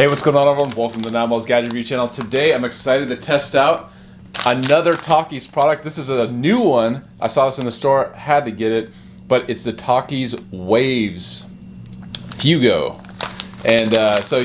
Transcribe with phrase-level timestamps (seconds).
[0.00, 0.74] Hey, what's going on, everyone?
[0.78, 2.08] Welcome to Nine Miles Gadget Review channel.
[2.08, 3.92] Today, I'm excited to test out
[4.46, 5.82] another Takis product.
[5.82, 7.06] This is a new one.
[7.20, 8.94] I saw this in the store, had to get it,
[9.28, 11.48] but it's the Takis Waves
[12.36, 12.98] Fuego.
[13.66, 14.42] And uh, so,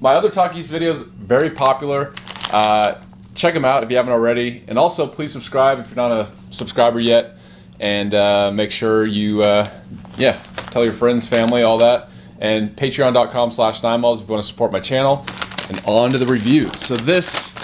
[0.00, 2.14] my other Takis videos, very popular.
[2.50, 3.02] Uh,
[3.34, 4.64] check them out if you haven't already.
[4.66, 7.36] And also, please subscribe if you're not a subscriber yet.
[7.80, 9.68] And uh, make sure you, uh,
[10.16, 10.40] yeah,
[10.70, 12.09] tell your friends, family, all that
[12.40, 15.24] and patreon.com slash nine miles if you want to support my channel.
[15.68, 16.68] And on to the review.
[16.70, 17.54] So this,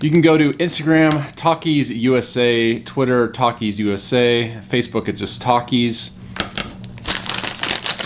[0.00, 6.12] you can go to Instagram, Takis USA, Twitter, Takis USA, Facebook, it's just Takis.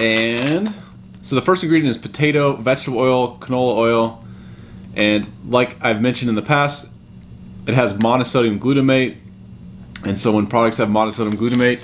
[0.02, 0.74] And
[1.22, 4.24] so the first ingredient is potato, vegetable oil, canola oil,
[4.96, 6.90] and like I've mentioned in the past,
[7.66, 9.16] it has monosodium glutamate.
[10.04, 11.80] And so when products have monosodium glutamate,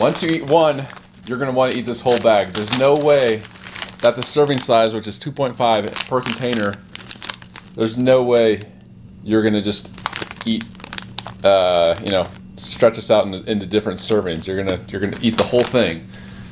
[0.00, 0.86] once you eat one,
[1.28, 2.48] you're going to want to eat this whole bag.
[2.48, 3.42] There's no way
[4.00, 6.74] that the serving size, which is 2.5 per container,
[7.74, 8.62] there's no way
[9.22, 9.92] you're going to just
[10.46, 10.64] eat,
[11.44, 14.46] uh, you know, stretch this out into, into different servings.
[14.46, 16.08] You're gonna you're gonna eat the whole thing.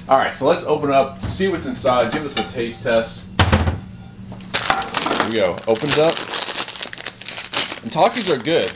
[0.09, 3.27] All right, so let's open up, see what's inside, give us a taste test.
[3.39, 5.57] Here we go.
[5.67, 6.13] Opens up.
[7.83, 8.71] And Takis are good.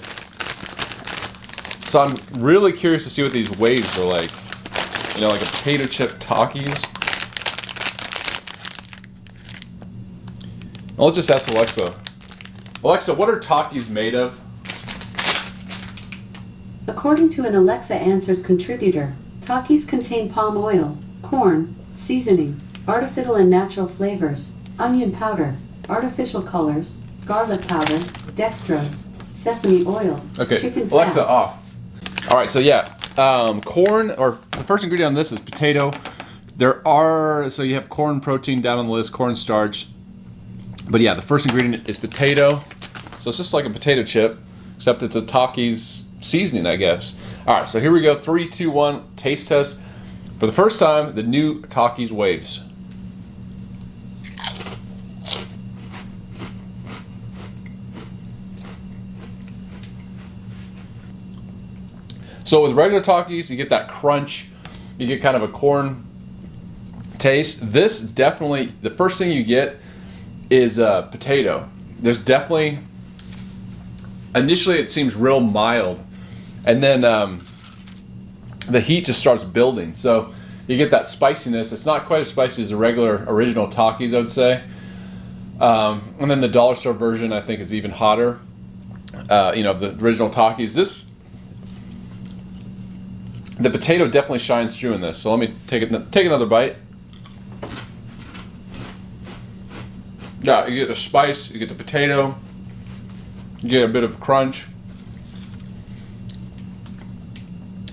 [1.87, 4.31] So I'm really curious to see what these waves are like.
[5.21, 6.67] You know, like a potato chip Takis.
[10.97, 11.95] Let's just ask Alexa.
[12.83, 14.41] Alexa, what are Takis made of?
[16.87, 23.89] According to an Alexa Answers contributor, Takis contain palm oil, corn, seasoning, artificial and natural
[23.89, 25.59] flavors, onion powder,
[25.91, 27.99] artificial colors, garlic powder,
[28.37, 30.57] dextrose, sesame oil, okay.
[30.57, 30.93] chicken fat.
[30.95, 31.77] Alexa off.
[32.31, 35.93] All right, so yeah, um, corn, or the first ingredient on this is potato.
[36.57, 39.89] There are, so you have corn protein down on the list, corn starch.
[40.91, 42.63] But yeah, the first ingredient is potato.
[43.19, 44.39] So it's just like a potato chip,
[44.77, 47.21] except it's a Takis seasoning, I guess.
[47.47, 48.15] All right, so here we go.
[48.15, 49.81] Three, two, one, taste test.
[50.39, 52.63] For the first time, the new Takis Waves.
[62.45, 64.49] So with regular Takis, you get that crunch,
[64.99, 66.07] you get kind of a corn
[67.19, 67.73] taste.
[67.73, 69.77] This definitely, the first thing you get
[70.49, 71.69] is uh, potato.
[72.01, 72.79] There's definitely,
[74.35, 76.03] initially it seems real mild,
[76.65, 77.41] and then um,
[78.69, 79.95] the heat just starts building.
[79.95, 80.33] So
[80.67, 81.73] you get that spiciness.
[81.73, 84.63] It's not quite as spicy as the regular original Takis, I would say.
[85.61, 88.39] Um, and then the dollar store version, I think, is even hotter.
[89.29, 90.75] Uh, you know, the original Takis.
[90.75, 91.10] This
[93.61, 95.19] the potato definitely shines through in this.
[95.19, 96.77] So let me take it, take another bite.
[100.43, 102.35] Yeah, you get the spice, you get the potato,
[103.61, 104.67] you get a bit of crunch.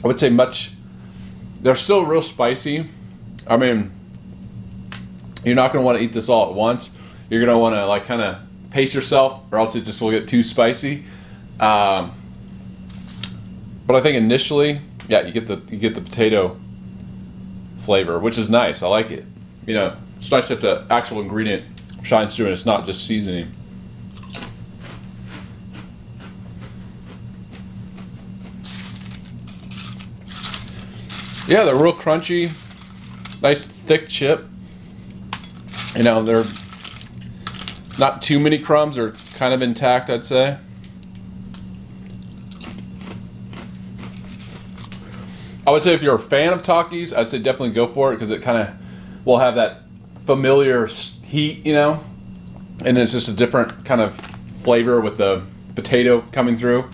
[0.01, 0.71] I would say much.
[1.59, 2.85] They're still real spicy.
[3.45, 3.91] I mean,
[5.43, 6.97] you're not going to want to eat this all at once.
[7.29, 8.37] You're going to want to like kind of
[8.69, 11.03] pace yourself, or else it just will get too spicy.
[11.59, 12.13] Um,
[13.85, 16.57] but I think initially yeah, you get the you get the potato
[17.77, 18.83] flavor, which is nice.
[18.83, 19.25] I like it.
[19.65, 21.63] You know, it's nice that the actual ingredient
[22.03, 23.51] shines through and it's not just seasoning.
[31.47, 32.51] Yeah, they're real crunchy,
[33.41, 34.45] nice thick chip.
[35.95, 36.43] You know, they're
[37.97, 40.57] not too many crumbs, they're kind of intact, I'd say.
[45.67, 48.15] I would say if you're a fan of Takis, I'd say definitely go for it
[48.15, 49.81] because it kind of will have that
[50.23, 51.99] familiar heat, you know,
[52.85, 55.43] and it's just a different kind of flavor with the
[55.75, 56.89] potato coming through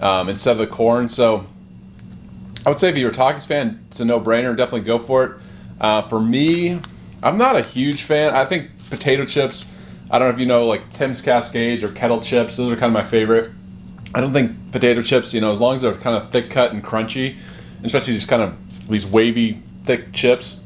[0.00, 1.08] um, instead of the corn.
[1.08, 1.46] So
[2.66, 4.56] I would say if you're a Takis fan, it's a no-brainer.
[4.56, 5.40] Definitely go for it.
[5.80, 6.80] Uh, for me,
[7.22, 8.34] I'm not a huge fan.
[8.34, 9.72] I think potato chips.
[10.10, 12.56] I don't know if you know like Tim's Cascades or kettle chips.
[12.56, 13.52] Those are kind of my favorite.
[14.12, 16.72] I don't think potato chips, you know, as long as they're kind of thick cut
[16.72, 17.36] and crunchy,
[17.82, 20.62] especially these kind of these wavy, thick chips.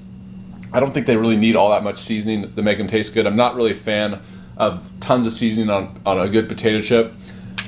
[0.73, 3.27] I don't think they really need all that much seasoning to make them taste good.
[3.27, 4.21] I'm not really a fan
[4.57, 7.15] of tons of seasoning on, on a good potato chip,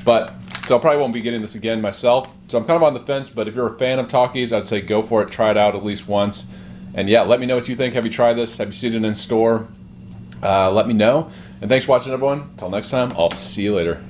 [0.04, 0.32] but
[0.64, 2.30] so I probably won't be getting this again myself.
[2.48, 4.66] So I'm kind of on the fence, but if you're a fan of Takis, I'd
[4.66, 5.30] say go for it.
[5.30, 6.46] Try it out at least once.
[6.94, 7.94] And yeah, let me know what you think.
[7.94, 8.56] Have you tried this?
[8.58, 9.68] Have you seen it in store?
[10.42, 11.30] Uh, let me know.
[11.60, 12.42] And thanks for watching, everyone.
[12.52, 14.02] Until next time, I'll see you later.